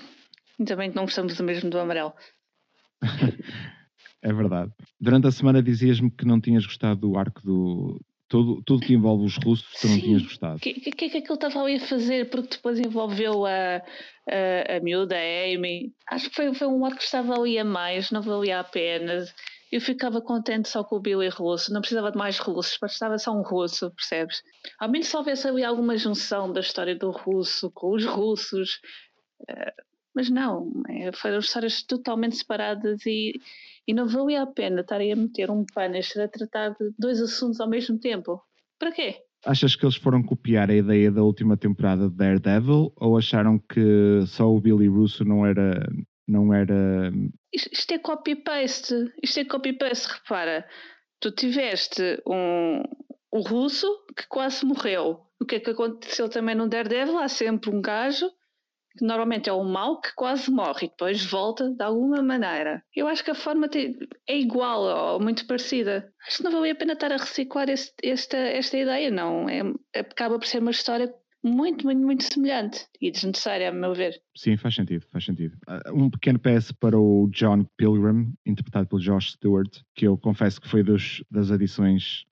ainda 0.57 0.75
bem 0.75 0.89
que 0.89 0.95
não 0.95 1.03
gostamos 1.03 1.35
do 1.35 1.43
mesmo 1.43 1.69
do 1.69 1.79
amarelo. 1.79 2.13
é 4.21 4.33
verdade. 4.33 4.71
Durante 4.99 5.27
a 5.27 5.31
semana 5.31 5.61
dizias-me 5.61 6.09
que 6.09 6.25
não 6.25 6.39
tinhas 6.39 6.65
gostado 6.65 7.01
do 7.01 7.17
arco 7.17 7.41
do, 7.41 8.01
tudo, 8.27 8.61
tudo 8.65 8.85
que 8.85 8.93
envolve 8.93 9.25
os 9.25 9.37
russos 9.37 9.67
tu 9.79 9.87
não 9.87 9.99
tinhas 9.99 10.21
gostado. 10.21 10.57
O 10.57 10.59
que, 10.59 10.73
que, 10.73 10.91
que 10.91 11.05
é 11.05 11.09
que 11.09 11.17
ele 11.17 11.33
estava 11.33 11.61
ali 11.61 11.75
a 11.75 11.79
fazer? 11.79 12.29
Porque 12.29 12.57
depois 12.57 12.79
envolveu 12.79 13.45
a, 13.45 13.77
a, 14.29 14.75
a 14.77 14.79
miúda, 14.81 15.15
a 15.15 15.53
Amy. 15.53 15.93
Acho 16.09 16.29
que 16.29 16.35
foi, 16.35 16.53
foi 16.53 16.67
um 16.67 16.85
arco 16.85 16.97
que 16.97 17.03
estava 17.03 17.33
ali 17.33 17.57
a 17.57 17.63
mais, 17.63 18.11
não 18.11 18.21
valia 18.21 18.59
a 18.59 18.63
pena. 18.63 19.25
Eu 19.71 19.81
ficava 19.81 20.21
contente 20.21 20.69
só 20.69 20.83
com 20.83 20.95
o 20.95 20.99
Billy 20.99 21.29
russo, 21.29 21.73
não 21.73 21.81
precisava 21.81 22.11
de 22.11 22.17
mais 22.17 22.37
russos, 22.39 22.77
bastava 22.81 23.17
só 23.17 23.31
um 23.31 23.41
russo, 23.41 23.91
percebes? 23.91 24.41
Ao 24.79 24.89
menos 24.89 25.07
só 25.07 25.19
houvesse 25.19 25.47
ali 25.47 25.63
alguma 25.63 25.97
junção 25.97 26.51
da 26.51 26.61
história 26.61 26.95
do 26.95 27.11
russo 27.11 27.69
com 27.71 27.93
os 27.93 28.05
russos. 28.05 28.79
Mas 30.17 30.31
não, 30.31 30.71
é, 30.89 31.11
foram 31.11 31.37
histórias 31.37 31.83
totalmente 31.83 32.37
separadas 32.37 33.05
e 33.05 33.39
e 33.87 33.93
não 33.93 34.07
valia 34.07 34.41
a 34.41 34.47
pena 34.47 34.81
estarem 34.81 35.13
a 35.13 35.15
meter 35.15 35.49
um 35.49 35.65
Punisher 35.65 36.23
a 36.23 36.27
tratar 36.27 36.71
de 36.71 36.91
dois 36.99 37.21
assuntos 37.21 37.61
ao 37.61 37.69
mesmo 37.69 37.97
tempo. 37.97 38.41
Para 38.77 38.91
quê? 38.91 39.15
Achas 39.45 39.75
que 39.75 39.85
eles 39.85 39.95
foram 39.95 40.21
copiar 40.21 40.69
a 40.69 40.75
ideia 40.75 41.09
da 41.09 41.23
última 41.23 41.55
temporada 41.55 42.09
de 42.09 42.15
Daredevil 42.15 42.91
ou 42.97 43.17
acharam 43.17 43.57
que 43.57 44.25
só 44.27 44.51
o 44.53 44.59
Billy 44.59 44.87
Russo 44.87 45.23
não 45.23 45.45
era. 45.45 45.87
Não 46.27 46.53
era... 46.53 47.13
Isto, 47.53 47.69
isto 47.71 47.93
é 47.93 47.99
copy-paste. 47.99 49.13
Isto 49.23 49.39
é 49.39 49.45
copy-paste, 49.45 50.09
repara. 50.15 50.67
Tu 51.21 51.31
tiveste 51.31 52.21
um, 52.27 52.83
o 53.31 53.39
russo 53.39 53.87
que 54.17 54.27
quase 54.27 54.65
morreu. 54.65 55.21
O 55.39 55.45
que 55.45 55.55
é 55.55 55.59
que 55.61 55.69
aconteceu 55.69 56.27
também 56.27 56.55
no 56.55 56.67
Daredevil? 56.67 57.17
Há 57.17 57.29
sempre 57.29 57.69
um 57.69 57.81
gajo 57.81 58.29
que 58.97 59.05
normalmente 59.05 59.49
é 59.49 59.53
o 59.53 59.63
mal 59.63 60.01
que 60.01 60.13
quase 60.15 60.51
morre 60.51 60.87
e 60.87 60.89
depois 60.89 61.23
volta 61.25 61.69
de 61.69 61.83
alguma 61.83 62.21
maneira. 62.21 62.83
Eu 62.95 63.07
acho 63.07 63.23
que 63.23 63.31
a 63.31 63.35
forma 63.35 63.69
é 64.27 64.37
igual 64.37 65.13
ou 65.13 65.19
muito 65.19 65.45
parecida. 65.45 66.11
Acho 66.27 66.37
que 66.37 66.43
não 66.43 66.51
valia 66.51 66.73
a 66.73 66.75
pena 66.75 66.93
estar 66.93 67.11
a 67.11 67.17
reciclar 67.17 67.69
este, 67.69 67.93
esta, 68.03 68.37
esta 68.37 68.77
ideia, 68.77 69.11
não. 69.11 69.47
É, 69.49 69.61
acaba 69.99 70.37
por 70.37 70.47
ser 70.47 70.59
uma 70.61 70.71
história 70.71 71.13
muito, 71.43 71.85
muito, 71.85 72.01
muito 72.01 72.23
semelhante 72.23 72.87
e 72.99 73.11
desnecessária, 73.11 73.69
a 73.69 73.71
meu 73.71 73.93
ver. 73.93 74.19
Sim, 74.35 74.57
faz 74.57 74.75
sentido, 74.75 75.05
faz 75.11 75.23
sentido. 75.23 75.55
Uh, 75.67 76.03
um 76.03 76.09
pequeno 76.09 76.39
PS 76.39 76.71
para 76.71 76.99
o 76.99 77.29
John 77.31 77.65
Pilgrim, 77.77 78.33
interpretado 78.45 78.87
pelo 78.87 79.01
Josh 79.01 79.33
Stewart, 79.33 79.81
que 79.95 80.07
eu 80.07 80.17
confesso 80.17 80.59
que 80.59 80.67
foi 80.67 80.83
dos, 80.83 81.23
das 81.29 81.51
adições 81.51 82.25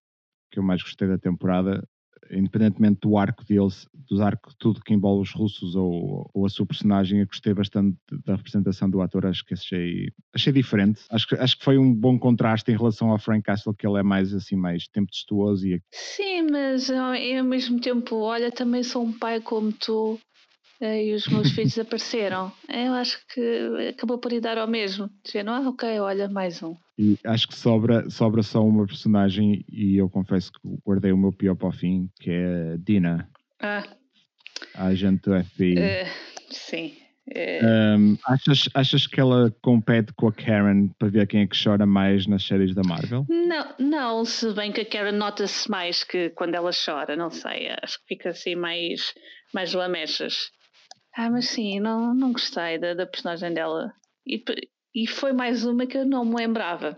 que 0.51 0.59
eu 0.59 0.63
mais 0.63 0.81
gostei 0.81 1.07
da 1.07 1.17
temporada 1.17 1.87
independentemente 2.31 2.99
do 3.01 3.17
arco 3.17 3.43
deles, 3.45 3.87
do 4.09 4.21
arco 4.21 4.53
tudo 4.57 4.81
que 4.81 4.93
envolve 4.93 5.23
os 5.23 5.33
russos 5.33 5.75
ou, 5.75 6.29
ou 6.33 6.45
a 6.45 6.49
sua 6.49 6.65
personagem, 6.65 7.19
eu 7.19 7.27
gostei 7.27 7.53
bastante 7.53 7.97
da 8.25 8.35
representação 8.35 8.89
do 8.89 9.01
ator, 9.01 9.25
acho 9.25 9.45
que 9.45 9.53
achei, 9.53 10.09
achei 10.33 10.53
diferente. 10.53 11.01
Acho 11.09 11.27
que, 11.27 11.35
acho 11.35 11.57
que 11.57 11.63
foi 11.63 11.77
um 11.77 11.93
bom 11.93 12.17
contraste 12.17 12.71
em 12.71 12.77
relação 12.77 13.11
ao 13.11 13.19
Frank 13.19 13.43
Castle, 13.43 13.73
que 13.73 13.87
ele 13.87 13.99
é 13.99 14.03
mais 14.03 14.33
assim, 14.33 14.55
mais 14.55 14.87
tempestuoso 14.87 15.67
e... 15.67 15.81
Sim, 15.91 16.43
mas 16.51 16.89
ao 16.89 17.13
mesmo 17.43 17.79
tempo, 17.79 18.17
olha, 18.17 18.51
também 18.51 18.83
sou 18.83 19.03
um 19.03 19.13
pai 19.13 19.41
como 19.41 19.71
tu, 19.71 20.19
e 20.81 21.13
os 21.13 21.27
meus 21.27 21.51
filhos 21.51 21.77
apareceram. 21.79 22.51
Eu 22.69 22.93
acho 22.93 23.19
que 23.33 23.89
acabou 23.89 24.17
por 24.17 24.33
ir 24.33 24.41
dar 24.41 24.57
ao 24.57 24.67
mesmo. 24.67 25.09
Dizendo, 25.23 25.51
ah, 25.51 25.69
ok, 25.69 25.99
olha, 25.99 26.27
mais 26.27 26.61
um. 26.61 26.75
E 26.97 27.17
acho 27.25 27.47
que 27.47 27.55
sobra, 27.55 28.09
sobra 28.09 28.41
só 28.41 28.65
uma 28.65 28.85
personagem 28.85 29.65
e 29.69 29.97
eu 29.97 30.09
confesso 30.09 30.51
que 30.51 30.59
guardei 30.85 31.11
o 31.11 31.17
meu 31.17 31.33
pior 31.33 31.55
para 31.55 31.67
o 31.67 31.71
fim, 31.71 32.09
que 32.19 32.31
é 32.31 32.77
Dina. 32.77 33.29
Ah. 33.61 33.83
A 34.73 34.85
agente 34.87 35.29
do 35.29 35.43
FBI. 35.43 35.75
Uh, 35.75 35.79
eh, 35.79 36.11
sim. 36.49 36.93
Uh... 37.27 37.97
Um, 37.97 38.17
achas, 38.25 38.69
achas 38.73 39.07
que 39.07 39.19
ela 39.19 39.53
compete 39.61 40.13
com 40.13 40.27
a 40.27 40.31
Karen 40.31 40.89
para 40.99 41.09
ver 41.09 41.27
quem 41.27 41.41
é 41.41 41.47
que 41.47 41.61
chora 41.61 41.85
mais 41.85 42.27
nas 42.27 42.43
séries 42.43 42.73
da 42.73 42.83
Marvel? 42.83 43.25
Não, 43.27 43.73
não, 43.79 44.25
se 44.25 44.53
bem 44.53 44.71
que 44.71 44.81
a 44.81 44.85
Karen 44.85 45.13
nota-se 45.13 45.69
mais 45.69 46.03
que 46.03 46.29
quando 46.29 46.55
ela 46.55 46.71
chora, 46.71 47.15
não 47.15 47.31
sei, 47.31 47.69
acho 47.81 47.99
que 48.01 48.07
fica 48.15 48.29
assim 48.29 48.55
mais, 48.55 49.13
mais 49.53 49.73
lamechas. 49.73 50.51
Ah, 51.15 51.29
mas 51.29 51.49
sim, 51.49 51.79
não, 51.79 52.13
não 52.13 52.33
gostei 52.33 52.77
da, 52.77 52.93
da 52.93 53.05
personagem 53.05 53.53
dela. 53.53 53.93
E, 54.27 54.43
e 54.93 55.07
foi 55.07 55.31
mais 55.31 55.63
uma 55.63 55.85
que 55.85 55.97
eu 55.97 56.05
não 56.05 56.25
me 56.25 56.35
lembrava. 56.35 56.97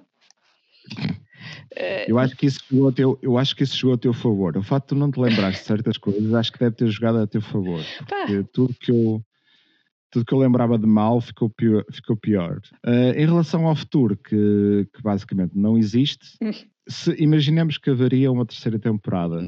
Eu 2.08 2.18
acho 2.18 2.36
que 2.36 2.48
isso 2.48 2.60
chegou 2.68 2.90
a 2.90 2.92
teu, 2.92 3.20
eu 3.22 3.38
acho 3.38 3.56
que 3.56 3.64
isso 3.64 3.78
chegou 3.78 3.94
a 3.94 3.98
teu 3.98 4.14
favor. 4.14 4.58
O 4.58 4.64
facto 4.64 4.86
de 4.86 4.90
tu 4.90 4.96
não 4.96 5.12
te 5.12 5.20
lembrares 5.20 5.60
de 5.60 5.66
certas 5.66 5.98
coisas, 5.98 6.34
acho 6.34 6.52
que 6.52 6.60
deve 6.60 6.76
ter 6.76 6.88
jogado 6.88 7.20
a 7.20 7.28
teu 7.28 7.42
favor. 7.42 7.84
Porque 8.08 8.44
tudo 8.52 8.74
que 8.74 8.92
eu 8.92 9.22
tudo 10.10 10.26
que 10.26 10.34
eu 10.34 10.40
lembrava 10.40 10.80
de 10.80 10.88
mal 10.88 11.20
ficou 11.22 11.50
pior. 11.50 11.84
Ficou 11.92 12.16
pior. 12.16 12.60
Uh, 12.86 13.12
em 13.16 13.26
relação 13.26 13.68
ao 13.68 13.76
futuro, 13.76 14.18
que, 14.18 14.88
que 14.94 15.02
basicamente 15.04 15.52
não 15.56 15.78
existe, 15.78 16.38
hum. 16.42 16.52
se 16.88 17.12
imaginemos 17.22 17.78
que 17.78 17.90
haveria 17.90 18.32
uma 18.32 18.46
terceira 18.46 18.80
temporada, 18.80 19.42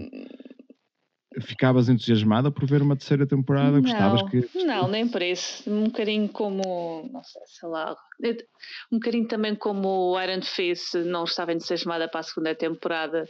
ficavas 1.42 1.90
entusiasmada 1.90 2.52
por 2.52 2.66
ver 2.66 2.82
uma 2.82 2.96
terceira 2.96 3.26
temporada? 3.28 3.74
Não, 3.74 3.82
Gostavas 3.82 4.24
que. 4.30 4.50
Não, 4.66 4.88
nem 4.88 5.08
por 5.08 5.22
isso. 5.22 5.70
Um 5.70 5.86
bocadinho 5.86 6.28
como. 6.30 7.08
Não 7.12 7.24
sei, 7.24 7.42
sei 7.46 7.70
lá. 7.70 7.96
Um 8.92 8.98
bocadinho 8.98 9.28
também 9.28 9.56
como 9.56 9.88
o 9.88 10.22
Iron 10.22 10.42
Fist 10.42 10.96
não 10.96 11.24
estava 11.24 11.54
entusiasmada 11.54 12.08
para 12.08 12.22
a 12.22 12.24
segunda 12.24 12.56
temporada. 12.56 13.26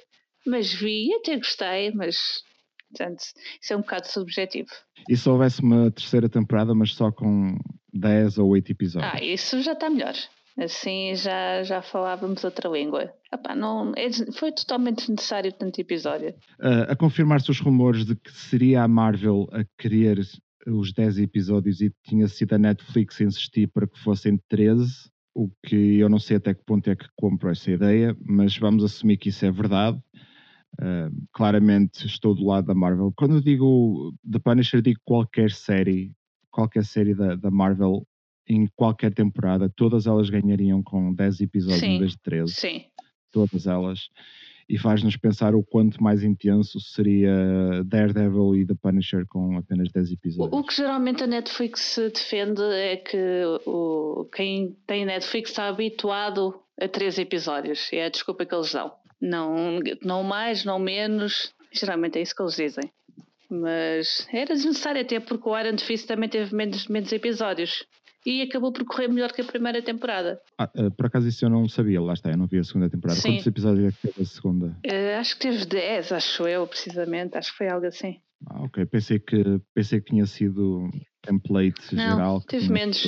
Mas 0.45 0.73
vi 0.73 1.13
até 1.15 1.35
gostei, 1.37 1.91
mas. 1.91 2.43
Portanto, 2.91 3.21
isso 3.61 3.73
é 3.73 3.75
um 3.75 3.81
bocado 3.81 4.07
subjetivo. 4.07 4.69
E 5.07 5.15
se 5.15 5.29
houvesse 5.29 5.61
uma 5.61 5.91
terceira 5.91 6.27
temporada, 6.27 6.73
mas 6.73 6.93
só 6.93 7.11
com 7.11 7.55
10 7.93 8.39
ou 8.39 8.49
8 8.49 8.71
episódios? 8.71 9.11
Ah, 9.13 9.23
isso 9.23 9.61
já 9.61 9.73
está 9.73 9.89
melhor. 9.89 10.15
Assim 10.59 11.15
já, 11.15 11.63
já 11.63 11.81
falávamos 11.81 12.43
outra 12.43 12.69
língua. 12.69 13.13
Epá, 13.33 13.55
não, 13.55 13.93
é, 13.95 14.09
foi 14.33 14.51
totalmente 14.51 14.99
desnecessário 14.99 15.53
tanto 15.53 15.79
episódio. 15.79 16.29
Uh, 16.59 16.89
a 16.89 16.95
confirmar-se 16.95 17.49
os 17.49 17.59
rumores 17.59 18.05
de 18.05 18.15
que 18.15 18.31
seria 18.31 18.83
a 18.83 18.87
Marvel 18.87 19.47
a 19.51 19.63
querer 19.77 20.19
os 20.67 20.91
10 20.91 21.19
episódios 21.19 21.81
e 21.81 21.93
tinha 22.03 22.27
sido 22.27 22.53
a 22.53 22.57
Netflix 22.57 23.21
a 23.21 23.23
insistir 23.23 23.67
para 23.67 23.87
que 23.87 23.97
fossem 23.99 24.37
13, 24.49 25.09
o 25.33 25.49
que 25.63 25.97
eu 25.97 26.09
não 26.09 26.19
sei 26.19 26.37
até 26.37 26.53
que 26.53 26.63
ponto 26.65 26.89
é 26.89 26.95
que 26.95 27.07
compro 27.15 27.49
essa 27.49 27.71
ideia, 27.71 28.15
mas 28.25 28.57
vamos 28.57 28.83
assumir 28.83 29.17
que 29.17 29.29
isso 29.29 29.45
é 29.45 29.51
verdade. 29.51 29.97
Uh, 30.73 31.09
claramente 31.33 32.05
estou 32.05 32.35
do 32.35 32.45
lado 32.45 32.67
da 32.67 32.75
Marvel. 32.75 33.13
Quando 33.15 33.35
eu 33.35 33.41
digo 33.41 34.13
The 34.29 34.39
Punisher, 34.39 34.81
digo 34.81 34.99
qualquer 35.05 35.51
série, 35.51 36.11
qualquer 36.51 36.83
série 36.83 37.15
da, 37.15 37.35
da 37.35 37.49
Marvel 37.49 38.05
em 38.49 38.67
qualquer 38.75 39.13
temporada, 39.13 39.69
todas 39.69 40.07
elas 40.07 40.29
ganhariam 40.29 40.81
com 40.81 41.13
10 41.13 41.41
episódios 41.41 41.83
em 41.83 41.99
vez 41.99 42.11
de 42.11 42.19
13. 42.19 42.53
Sim. 42.53 42.85
Todas 43.31 43.67
elas. 43.67 44.09
E 44.67 44.77
faz-nos 44.77 45.15
pensar 45.15 45.55
o 45.55 45.63
quanto 45.63 46.01
mais 46.01 46.23
intenso 46.23 46.79
seria 46.79 47.31
Daredevil 47.85 48.55
e 48.55 48.65
The 48.65 48.73
Punisher 48.81 49.25
com 49.27 49.57
apenas 49.57 49.89
10 49.91 50.11
episódios. 50.11 50.53
O, 50.53 50.59
o 50.59 50.63
que 50.63 50.75
geralmente 50.75 51.23
a 51.23 51.27
Netflix 51.27 51.99
defende 52.13 52.61
é 52.61 52.97
que 52.97 53.43
o, 53.65 54.27
quem 54.33 54.75
tem 54.87 55.05
Netflix 55.05 55.51
está 55.51 55.67
habituado 55.67 56.59
a 56.79 56.87
3 56.87 57.19
episódios. 57.19 57.87
É 57.93 58.05
a 58.05 58.09
desculpa 58.09 58.45
que 58.45 58.53
eles 58.53 58.71
dão. 58.71 58.91
Não, 59.21 59.79
não 60.03 60.23
mais, 60.23 60.65
não 60.65 60.79
menos. 60.79 61.53
Geralmente 61.71 62.17
é 62.17 62.21
isso 62.21 62.35
que 62.35 62.41
eles 62.41 62.55
dizem. 62.55 62.91
Mas 63.49 64.27
era 64.31 64.53
desnecessário 64.53 65.01
até 65.01 65.19
porque 65.19 65.49
o 65.49 65.59
Iron 65.59 65.77
Fist 65.79 66.07
também 66.07 66.29
teve 66.29 66.55
menos, 66.55 66.87
menos 66.87 67.11
episódios 67.11 67.85
e 68.25 68.41
acabou 68.41 68.71
por 68.71 68.83
correr 68.85 69.07
melhor 69.07 69.31
que 69.31 69.41
a 69.41 69.45
primeira 69.45 69.81
temporada. 69.81 70.41
Ah, 70.57 70.69
eh, 70.75 70.89
por 70.89 71.05
acaso 71.05 71.27
isso 71.27 71.45
eu 71.45 71.49
não 71.49 71.67
sabia, 71.67 72.01
lá 72.01 72.13
está, 72.13 72.29
eu 72.31 72.37
não 72.37 72.47
vi 72.47 72.59
a 72.59 72.63
segunda 72.63 72.89
temporada. 72.89 73.19
Sim. 73.19 73.33
Quantos 73.33 73.47
episódios 73.47 73.87
é 73.87 73.91
que 73.91 74.07
teve 74.07 74.21
a 74.21 74.25
segunda? 74.25 74.67
Uh, 74.85 75.19
acho 75.19 75.35
que 75.35 75.41
teve 75.41 75.65
10, 75.65 76.11
acho 76.11 76.47
eu, 76.47 76.67
precisamente, 76.67 77.37
acho 77.37 77.51
que 77.51 77.57
foi 77.57 77.69
algo 77.69 77.85
assim. 77.85 78.19
Ah, 78.47 78.63
ok, 78.63 78.85
pensei 78.85 79.19
que, 79.19 79.61
pensei 79.73 79.99
que 80.01 80.11
tinha 80.11 80.25
sido 80.25 80.89
template 81.21 81.93
não, 81.93 82.11
geral. 82.11 82.41
teve 82.41 82.71
menos. 82.71 83.03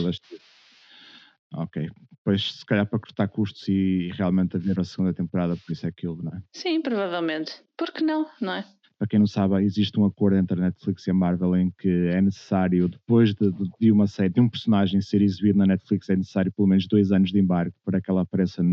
Ok, 1.54 1.90
pois 2.24 2.60
se 2.60 2.66
calhar 2.66 2.86
para 2.86 3.00
cortar 3.00 3.28
custos 3.28 3.68
e 3.68 4.10
realmente 4.14 4.56
haver 4.56 4.80
a 4.80 4.84
segunda 4.84 5.14
temporada, 5.14 5.56
por 5.56 5.72
isso 5.72 5.86
é 5.86 5.90
aquilo, 5.90 6.22
não 6.24 6.32
é? 6.32 6.42
Sim, 6.54 6.82
provavelmente. 6.82 7.62
Por 7.78 7.92
que 7.92 8.04
não, 8.04 8.30
não 8.40 8.54
é? 8.54 8.66
Para 9.02 9.08
quem 9.08 9.18
não 9.18 9.26
sabe, 9.26 9.56
existe 9.64 10.00
um 10.00 10.06
acordo 10.06 10.38
entre 10.38 10.60
a 10.60 10.66
Netflix 10.66 11.08
e 11.08 11.10
a 11.10 11.14
Marvel 11.16 11.56
em 11.56 11.72
que 11.72 11.90
é 11.90 12.22
necessário, 12.22 12.88
depois 12.88 13.34
de, 13.34 13.52
de 13.80 13.92
uma 13.92 14.06
série, 14.06 14.30
de 14.30 14.40
um 14.40 14.48
personagem 14.48 15.02
ser 15.02 15.24
exibido 15.24 15.58
na 15.58 15.66
Netflix, 15.66 16.08
é 16.08 16.16
necessário 16.16 16.52
pelo 16.52 16.68
menos 16.68 16.88
dois 16.88 17.12
anos 17.12 17.32
de 17.32 17.40
embargo 17.40 17.74
para 17.84 18.00
que 18.00 18.12
ela 18.12 18.22
apareça 18.22 18.64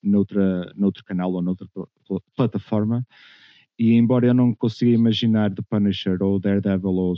noutra, 0.00 0.72
noutro 0.76 1.04
canal 1.04 1.32
ou 1.32 1.42
noutra 1.42 1.66
plataforma. 2.36 3.04
E 3.76 3.94
embora 3.94 4.28
eu 4.28 4.34
não 4.34 4.54
consiga 4.54 4.92
imaginar 4.92 5.52
The 5.52 5.62
Punisher 5.68 6.22
ou 6.22 6.38
Daredevil, 6.38 6.90
ou 6.90 7.14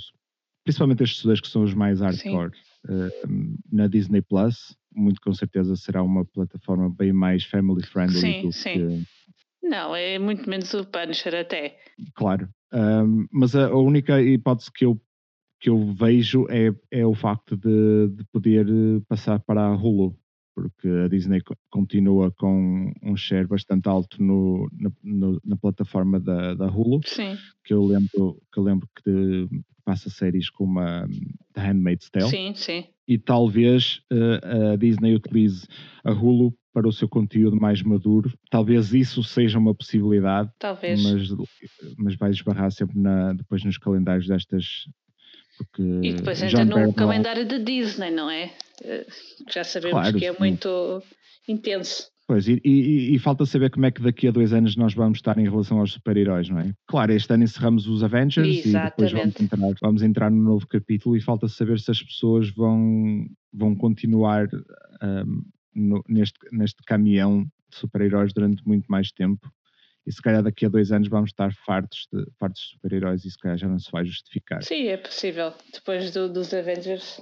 principalmente 0.64 1.02
estes 1.02 1.22
dois 1.22 1.38
que 1.38 1.48
são 1.48 1.62
os 1.64 1.74
mais 1.74 2.00
hardcore, 2.00 2.52
uh, 2.86 3.58
na 3.70 3.86
Disney 3.88 4.22
Plus, 4.22 4.74
muito 4.90 5.20
com 5.20 5.34
certeza 5.34 5.76
será 5.76 6.02
uma 6.02 6.24
plataforma 6.24 6.88
bem 6.88 7.12
mais 7.12 7.44
family 7.44 7.84
friendly 7.84 8.18
sim, 8.18 8.40
do 8.40 8.52
sim. 8.52 8.72
que 8.72 9.06
não, 9.62 9.94
é 9.94 10.18
muito 10.18 10.48
menos 10.48 10.72
o 10.74 10.84
Punisher 10.84 11.34
até. 11.34 11.78
Claro, 12.14 12.48
um, 12.72 13.26
mas 13.30 13.54
a, 13.54 13.74
única 13.74 14.20
hipótese 14.20 14.72
que 14.72 14.84
eu, 14.84 15.00
que 15.60 15.70
eu 15.70 15.92
vejo 15.92 16.46
é, 16.50 16.74
é 16.90 17.06
o 17.06 17.14
facto 17.14 17.56
de, 17.56 18.08
de 18.08 18.24
poder 18.32 18.66
eh, 18.68 19.00
passar 19.08 19.38
para 19.40 19.62
a 19.62 19.74
Hulu, 19.74 20.18
porque 20.54 20.88
a 20.88 21.08
Disney 21.08 21.40
continua 21.70 22.30
com 22.30 22.92
um 23.02 23.16
share 23.16 23.46
bastante 23.46 23.88
alto 23.88 24.22
no, 24.22 24.68
na, 24.72 24.90
no, 25.02 25.40
na 25.44 25.56
plataforma 25.56 26.20
da, 26.20 26.54
da 26.54 26.66
Hulu, 26.66 27.00
Sim. 27.04 27.36
que 27.64 27.72
eu 27.72 27.84
lembro 27.84 28.40
que, 28.52 28.58
eu 28.58 28.62
lembro 28.62 28.88
que 29.02 29.48
passa 29.84 30.10
séries 30.10 30.48
como 30.50 30.78
a 30.80 31.06
The 31.54 31.60
Handmaid's 31.60 32.10
Tale. 32.10 32.28
Sim, 32.28 32.52
sim. 32.54 32.84
E 33.06 33.18
talvez 33.18 34.00
uh, 34.12 34.72
a 34.72 34.76
Disney 34.76 35.14
utilize 35.14 35.66
a 36.04 36.12
Hulu 36.12 36.54
para 36.72 36.88
o 36.88 36.92
seu 36.92 37.08
conteúdo 37.08 37.56
mais 37.56 37.82
maduro. 37.82 38.32
Talvez 38.50 38.94
isso 38.94 39.22
seja 39.22 39.58
uma 39.58 39.74
possibilidade. 39.74 40.50
Talvez. 40.58 41.02
Mas, 41.02 41.28
mas 41.98 42.14
vai 42.16 42.30
esbarrar 42.30 42.70
sempre 42.70 42.98
na, 42.98 43.32
depois 43.34 43.62
nos 43.64 43.76
calendários 43.76 44.26
destas. 44.26 44.86
Porque 45.58 45.82
e 45.82 46.14
depois 46.14 46.42
entra 46.42 46.64
no 46.64 46.74
Bernal... 46.74 46.94
calendário 46.94 47.46
da 47.46 47.58
Disney, 47.58 48.10
não 48.10 48.30
é? 48.30 48.52
Já 49.50 49.64
sabemos 49.64 50.00
claro, 50.00 50.18
que 50.18 50.26
é 50.26 50.32
sim. 50.32 50.38
muito 50.38 51.02
intenso. 51.48 52.12
Pois, 52.26 52.46
e, 52.48 52.60
e, 52.64 53.14
e, 53.14 53.18
falta 53.18 53.44
saber 53.44 53.70
como 53.70 53.84
é 53.84 53.90
que 53.90 54.00
daqui 54.00 54.28
a 54.28 54.30
dois 54.30 54.52
anos 54.52 54.76
nós 54.76 54.94
vamos 54.94 55.18
estar 55.18 55.36
em 55.38 55.44
relação 55.44 55.80
aos 55.80 55.92
super-heróis, 55.92 56.48
não 56.48 56.60
é? 56.60 56.72
Claro, 56.86 57.12
este 57.12 57.32
ano 57.32 57.42
encerramos 57.42 57.86
os 57.86 58.02
Avengers 58.02 58.64
Exatamente. 58.64 58.76
e 58.76 58.90
depois 58.90 59.12
vamos 59.12 59.40
entrar, 59.40 59.74
vamos 59.82 60.02
entrar 60.02 60.30
no 60.30 60.42
novo 60.42 60.66
capítulo 60.66 61.16
e 61.16 61.20
falta 61.20 61.48
saber 61.48 61.80
se 61.80 61.90
as 61.90 62.02
pessoas 62.02 62.48
vão, 62.50 63.26
vão 63.52 63.74
continuar 63.74 64.46
um, 65.02 65.42
no, 65.74 66.02
neste, 66.08 66.38
neste 66.52 66.82
caminhão 66.84 67.42
de 67.42 67.76
super-heróis 67.76 68.32
durante 68.32 68.66
muito 68.66 68.86
mais 68.86 69.10
tempo. 69.10 69.50
E 70.06 70.12
se 70.12 70.22
calhar 70.22 70.42
daqui 70.42 70.66
a 70.66 70.68
dois 70.68 70.90
anos 70.90 71.08
vamos 71.08 71.30
estar 71.30 71.52
fartos 71.52 72.08
de, 72.12 72.24
fartos 72.38 72.62
de 72.62 72.68
super-heróis 72.70 73.24
e 73.24 73.30
se 73.30 73.38
calhar 73.38 73.58
já 73.58 73.68
não 73.68 73.78
se 73.78 73.90
vai 73.90 74.04
justificar. 74.04 74.62
Sim, 74.62 74.86
é 74.86 74.96
possível. 74.96 75.52
Depois 75.72 76.12
do, 76.12 76.28
dos 76.28 76.54
Avengers 76.54 77.20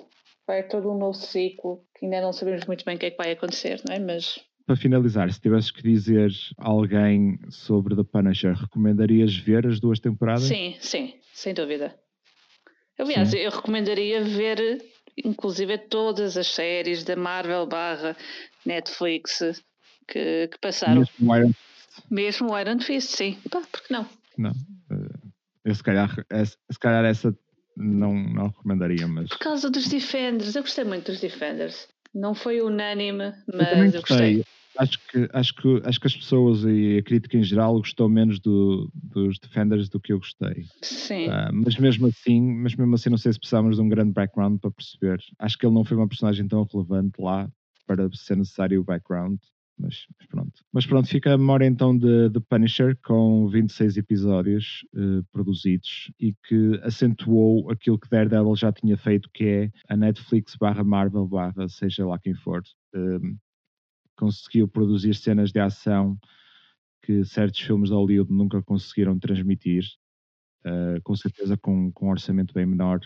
vai 0.50 0.64
todo 0.64 0.90
um 0.90 0.98
novo 0.98 1.14
ciclo 1.14 1.84
que 1.94 2.04
ainda 2.04 2.20
não 2.20 2.32
sabemos 2.32 2.66
muito 2.66 2.84
bem 2.84 2.96
o 2.96 2.98
que 2.98 3.06
é 3.06 3.10
que 3.12 3.16
vai 3.16 3.30
acontecer, 3.30 3.80
não 3.86 3.94
é? 3.94 4.00
Mas. 4.00 4.40
Para 4.66 4.76
finalizar, 4.76 5.32
se 5.32 5.40
tivesses 5.40 5.70
que 5.70 5.82
dizer 5.82 6.30
alguém 6.58 7.38
sobre 7.50 7.94
The 7.94 8.02
Punisher, 8.02 8.54
recomendarias 8.54 9.36
ver 9.36 9.66
as 9.66 9.78
duas 9.78 10.00
temporadas? 10.00 10.42
Sim, 10.42 10.76
sim, 10.80 11.14
sem 11.32 11.54
dúvida. 11.54 11.94
Aliás, 12.98 13.30
Sim. 13.30 13.38
eu 13.38 13.50
recomendaria 13.50 14.22
ver, 14.22 14.84
inclusive, 15.24 15.78
todas 15.78 16.36
as 16.36 16.48
séries 16.48 17.02
da 17.02 17.16
Marvel 17.16 17.66
barra 17.66 18.14
Netflix 18.66 19.62
que, 20.06 20.48
que 20.48 20.58
passaram. 20.60 21.00
Mesmo 21.00 21.32
o 21.32 21.36
Iron 21.36 21.52
Fist. 21.52 22.10
Mesmo 22.10 22.52
o 22.52 22.58
Iron 22.58 22.80
Fist, 22.80 23.16
sim. 23.16 23.38
Pá, 23.50 23.62
por 23.72 23.82
que 23.82 23.92
não? 23.92 24.06
Não. 24.36 24.50
Eh, 24.90 25.28
eu, 25.64 25.74
se, 25.74 25.82
calhar, 25.82 26.14
se 26.44 26.78
calhar 26.78 27.04
essa 27.06 27.34
não, 27.80 28.14
não 28.14 28.46
recomendaria, 28.48 29.08
mas. 29.08 29.28
Por 29.28 29.38
causa 29.38 29.70
dos 29.70 29.88
Defenders, 29.88 30.54
eu 30.54 30.62
gostei 30.62 30.84
muito 30.84 31.10
dos 31.10 31.20
Defenders. 31.20 31.88
Não 32.14 32.34
foi 32.34 32.60
unânime, 32.60 33.32
mas 33.52 33.92
eu, 33.92 33.98
eu 33.98 34.00
gostei. 34.00 34.44
Acho 34.78 34.98
que, 35.08 35.28
acho, 35.32 35.54
que, 35.54 35.82
acho 35.84 36.00
que 36.00 36.06
as 36.06 36.16
pessoas 36.16 36.64
e 36.64 36.98
a 36.98 37.02
crítica 37.02 37.36
em 37.36 37.42
geral 37.42 37.74
gostou 37.74 38.08
menos 38.08 38.38
do, 38.38 38.90
dos 38.94 39.38
Defenders 39.38 39.88
do 39.88 40.00
que 40.00 40.12
eu 40.12 40.18
gostei. 40.18 40.64
Sim. 40.80 41.28
Uh, 41.28 41.52
mas 41.52 41.76
mesmo 41.76 42.06
assim, 42.06 42.40
mas 42.40 42.74
mesmo 42.74 42.94
assim 42.94 43.10
não 43.10 43.18
sei 43.18 43.32
se 43.32 43.38
precisávamos 43.38 43.76
de 43.76 43.82
um 43.82 43.88
grande 43.88 44.12
background 44.12 44.60
para 44.60 44.70
perceber. 44.70 45.20
Acho 45.38 45.58
que 45.58 45.66
ele 45.66 45.74
não 45.74 45.84
foi 45.84 45.96
uma 45.96 46.08
personagem 46.08 46.46
tão 46.46 46.64
relevante 46.64 47.20
lá 47.20 47.50
para 47.86 48.08
ser 48.12 48.36
necessário 48.36 48.80
o 48.80 48.84
background. 48.84 49.38
Mas, 49.80 50.06
mas, 50.18 50.28
pronto. 50.28 50.64
Mas 50.72 50.86
pronto, 50.86 51.08
fica 51.08 51.32
a 51.32 51.38
memória 51.38 51.64
então 51.64 51.96
de, 51.96 52.28
de 52.28 52.40
Punisher 52.40 52.96
com 53.02 53.48
26 53.48 53.96
episódios 53.96 54.84
uh, 54.94 55.24
produzidos 55.32 56.12
e 56.20 56.34
que 56.46 56.78
acentuou 56.82 57.70
aquilo 57.70 57.98
que 57.98 58.08
Daredevil 58.08 58.54
já 58.54 58.70
tinha 58.72 58.96
feito, 58.96 59.30
que 59.32 59.44
é 59.44 59.72
a 59.88 59.96
Netflix 59.96 60.54
barra 60.56 60.84
Marvel 60.84 61.26
barra 61.26 61.68
seja 61.68 62.06
lá 62.06 62.18
quem 62.18 62.34
for. 62.34 62.62
Uh, 62.94 63.36
conseguiu 64.16 64.68
produzir 64.68 65.14
cenas 65.14 65.50
de 65.50 65.60
ação 65.60 66.18
que 67.02 67.24
certos 67.24 67.60
filmes 67.60 67.88
de 67.88 67.94
Hollywood 67.94 68.30
nunca 68.30 68.62
conseguiram 68.62 69.18
transmitir, 69.18 69.84
uh, 70.66 71.00
com 71.02 71.16
certeza 71.16 71.56
com, 71.56 71.90
com 71.92 72.06
um 72.06 72.10
orçamento 72.10 72.52
bem 72.52 72.66
menor. 72.66 73.00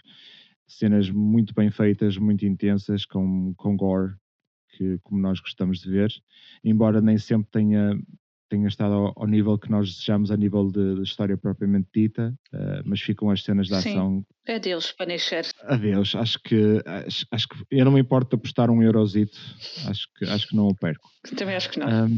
Cenas 0.66 1.08
muito 1.08 1.54
bem 1.54 1.70
feitas, 1.70 2.16
muito 2.16 2.44
intensas, 2.44 3.06
com, 3.06 3.54
com 3.54 3.76
gore, 3.76 4.14
que, 4.76 4.98
como 5.02 5.20
nós 5.20 5.40
gostamos 5.40 5.80
de 5.80 5.90
ver, 5.90 6.12
embora 6.62 7.00
nem 7.00 7.18
sempre 7.18 7.48
tenha, 7.50 7.98
tenha 8.48 8.68
estado 8.68 8.94
ao, 8.94 9.12
ao 9.16 9.26
nível 9.26 9.58
que 9.58 9.70
nós 9.70 9.90
desejamos 9.90 10.30
a 10.30 10.36
nível 10.36 10.70
de, 10.70 10.96
de 10.96 11.02
história 11.02 11.36
propriamente 11.36 11.88
dita, 11.94 12.34
uh, 12.52 12.82
mas 12.84 13.00
ficam 13.00 13.30
as 13.30 13.42
cenas 13.42 13.68
de 13.68 13.74
ação. 13.74 14.24
Sim. 14.46 14.52
Adeus, 14.52 14.92
Punisher. 14.92 15.46
Adeus, 15.62 16.14
acho 16.14 16.38
que, 16.42 16.82
acho, 16.84 17.26
acho, 17.30 17.48
que 17.48 17.56
eu 17.70 17.84
não 17.84 17.92
me 17.92 18.00
importo 18.00 18.36
apostar 18.36 18.70
um 18.70 18.82
eurozito, 18.82 19.38
acho 19.88 20.08
que, 20.14 20.24
acho 20.26 20.48
que 20.48 20.56
não 20.56 20.68
o 20.68 20.74
perco. 20.74 21.08
Também 21.36 21.56
acho 21.56 21.70
que 21.70 21.78
não. 21.78 22.06
Um, 22.06 22.16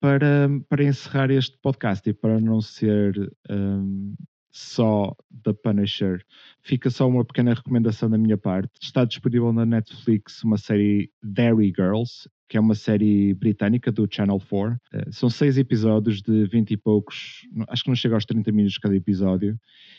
para, 0.00 0.50
para 0.68 0.84
encerrar 0.84 1.30
este 1.30 1.56
podcast 1.62 2.06
e 2.08 2.12
para 2.12 2.38
não 2.38 2.60
ser 2.60 3.32
um, 3.48 4.14
só 4.54 5.14
da 5.28 5.52
Punisher. 5.52 6.24
Fica 6.62 6.88
só 6.88 7.08
uma 7.08 7.24
pequena 7.24 7.52
recomendação 7.52 8.08
da 8.08 8.16
minha 8.16 8.38
parte. 8.38 8.70
Está 8.80 9.04
disponível 9.04 9.52
na 9.52 9.66
Netflix 9.66 10.44
uma 10.44 10.56
série 10.56 11.10
Dairy 11.20 11.72
Girls, 11.76 12.28
que 12.48 12.56
é 12.56 12.60
uma 12.60 12.76
série 12.76 13.34
britânica 13.34 13.90
do 13.90 14.06
Channel 14.08 14.40
4. 14.48 14.78
Eh, 14.92 15.06
são 15.10 15.28
seis 15.28 15.58
episódios 15.58 16.22
de 16.22 16.46
20 16.46 16.70
e 16.70 16.76
poucos, 16.76 17.40
acho 17.68 17.82
que 17.82 17.88
não 17.88 17.96
chega 17.96 18.14
aos 18.14 18.24
30 18.24 18.52
minutos 18.52 18.78
cada 18.78 18.94
episódio, 18.94 19.58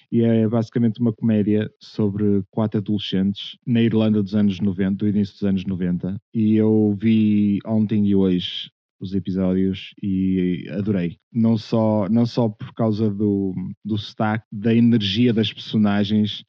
e 0.09 0.21
é 0.21 0.47
basicamente 0.47 1.01
uma 1.01 1.11
comédia 1.11 1.69
sobre 1.77 2.41
quatro 2.49 2.79
adolescentes 2.79 3.57
na 3.67 3.81
Irlanda 3.81 4.23
dos 4.23 4.35
anos 4.35 4.61
90, 4.61 4.95
do 4.95 5.07
início 5.09 5.33
dos 5.33 5.43
anos 5.43 5.65
90. 5.65 6.17
E 6.33 6.55
eu 6.55 6.95
vi 6.97 7.59
ontem 7.65 8.07
e 8.07 8.15
hoje 8.15 8.71
os 8.99 9.13
episódios 9.13 9.93
e 10.01 10.67
adorei. 10.71 11.17
Não 11.31 11.57
só, 11.57 12.07
não 12.09 12.25
só 12.25 12.49
por 12.49 12.73
causa 12.73 13.09
do, 13.09 13.53
do 13.83 13.97
sotaque, 13.97 14.45
da 14.51 14.73
energia 14.73 15.33
das 15.33 15.51
personagens. 15.51 16.43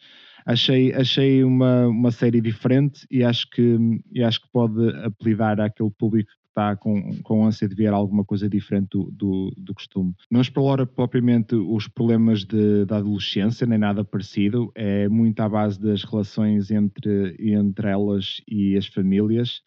Achei, 0.45 0.93
achei 0.93 1.43
uma, 1.43 1.89
uma 1.89 2.11
série 2.13 2.41
diferente 2.41 3.07
e 3.11 3.25
acho 3.25 3.51
que, 3.51 3.79
e 4.13 4.23
acho 4.23 4.41
que 4.41 4.49
pode 4.53 4.89
apelidar 5.05 5.61
àquele 5.61 5.91
público 5.91 6.31
que 6.31 6.49
está 6.49 6.77
com, 6.77 7.21
com 7.25 7.45
ânsia 7.45 7.69
de 7.69 7.75
ver 7.75 7.93
alguma 7.93 8.25
coisa 8.25 8.49
diferente 8.49 8.91
do, 8.91 9.11
do, 9.11 9.53
do 9.57 9.75
costume. 9.75 10.15
Não 10.31 10.41
explora 10.41 10.87
propriamente 10.87 11.57
os 11.57 11.89
problemas 11.89 12.45
de, 12.45 12.85
da 12.85 12.99
adolescência, 12.99 13.67
nem 13.67 13.79
nada 13.79 14.05
parecido, 14.05 14.71
é 14.75 15.09
muito 15.09 15.41
à 15.41 15.49
base 15.49 15.81
das 15.81 16.05
relações 16.05 16.71
entre, 16.71 17.35
entre 17.41 17.89
elas 17.91 18.41
e 18.49 18.77
as 18.77 18.87
famílias, 18.87 19.63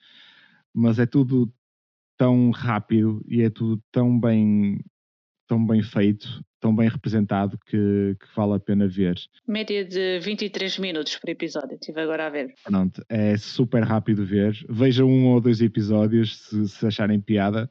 mas 0.74 0.98
é 0.98 1.06
tudo 1.06 1.52
tão 2.20 2.52
rápido 2.52 3.24
e 3.26 3.42
é 3.42 3.50
tudo 3.50 3.82
tão 3.94 4.20
bem, 4.20 4.78
tão 5.48 5.66
bem 5.66 5.82
feito, 5.82 6.44
tão 6.60 6.76
bem 6.76 6.90
representado 6.90 7.58
que, 7.66 8.18
que, 8.20 8.36
vale 8.36 8.56
a 8.56 8.60
pena 8.60 8.90
ver. 8.90 9.16
Média 9.48 9.86
de 9.86 10.20
23 10.20 10.80
minutos 10.80 11.16
por 11.16 11.30
episódio, 11.30 11.76
estive 11.76 12.02
agora 12.02 12.28
a 12.28 12.30
ver. 12.30 12.54
Pronto, 12.66 13.02
é 13.08 13.38
super 13.38 13.84
rápido 13.84 14.26
ver. 14.26 14.54
Vejam 14.70 15.08
um 15.08 15.28
ou 15.28 15.40
dois 15.40 15.62
episódios 15.62 16.38
se, 16.44 16.68
se 16.68 16.86
acharem 16.86 17.22
piada 17.22 17.70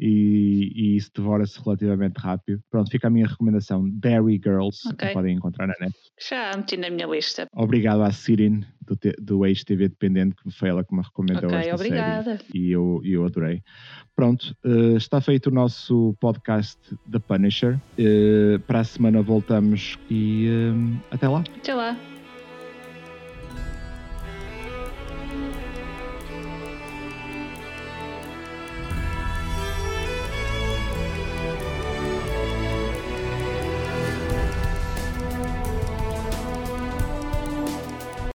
e, 0.00 0.72
e 0.74 0.96
isso 0.96 1.10
devora-se 1.14 1.60
relativamente 1.62 2.16
rápido. 2.16 2.62
Pronto, 2.70 2.90
fica 2.90 3.08
a 3.08 3.10
minha 3.10 3.26
recomendação: 3.26 3.88
Dairy 3.90 4.40
Girls, 4.42 4.88
okay. 4.88 5.08
que 5.08 5.14
podem 5.14 5.36
encontrar 5.36 5.66
na 5.66 5.74
net. 5.78 5.94
Já 6.18 6.56
meti 6.56 6.78
na 6.78 6.88
minha 6.88 7.06
lista. 7.06 7.46
Obrigado 7.54 8.02
à 8.02 8.10
Sirin 8.10 8.64
do, 8.86 8.98
do 9.20 9.46
ex-TV 9.46 9.88
Dependente, 9.88 10.34
que 10.36 10.50
foi 10.50 10.70
ela 10.70 10.82
que 10.82 10.94
me 10.94 11.02
recomendou 11.02 11.50
okay, 11.50 11.58
esta 11.58 11.74
obrigada. 11.74 12.38
série. 12.38 12.44
E 12.54 12.72
eu, 12.72 13.02
eu 13.04 13.26
adorei. 13.26 13.62
Pronto, 14.16 14.56
uh, 14.64 14.96
está 14.96 15.20
feito 15.20 15.48
o 15.48 15.50
nosso 15.50 16.16
podcast 16.18 16.78
The 17.10 17.18
Punisher. 17.18 17.78
Uh, 17.98 18.58
para 18.60 18.80
a 18.80 18.84
semana 18.84 19.20
voltamos 19.20 19.98
e 20.10 20.48
uh, 20.48 21.00
até 21.10 21.28
lá. 21.28 21.44
Até 21.58 21.74
lá. 21.74 21.96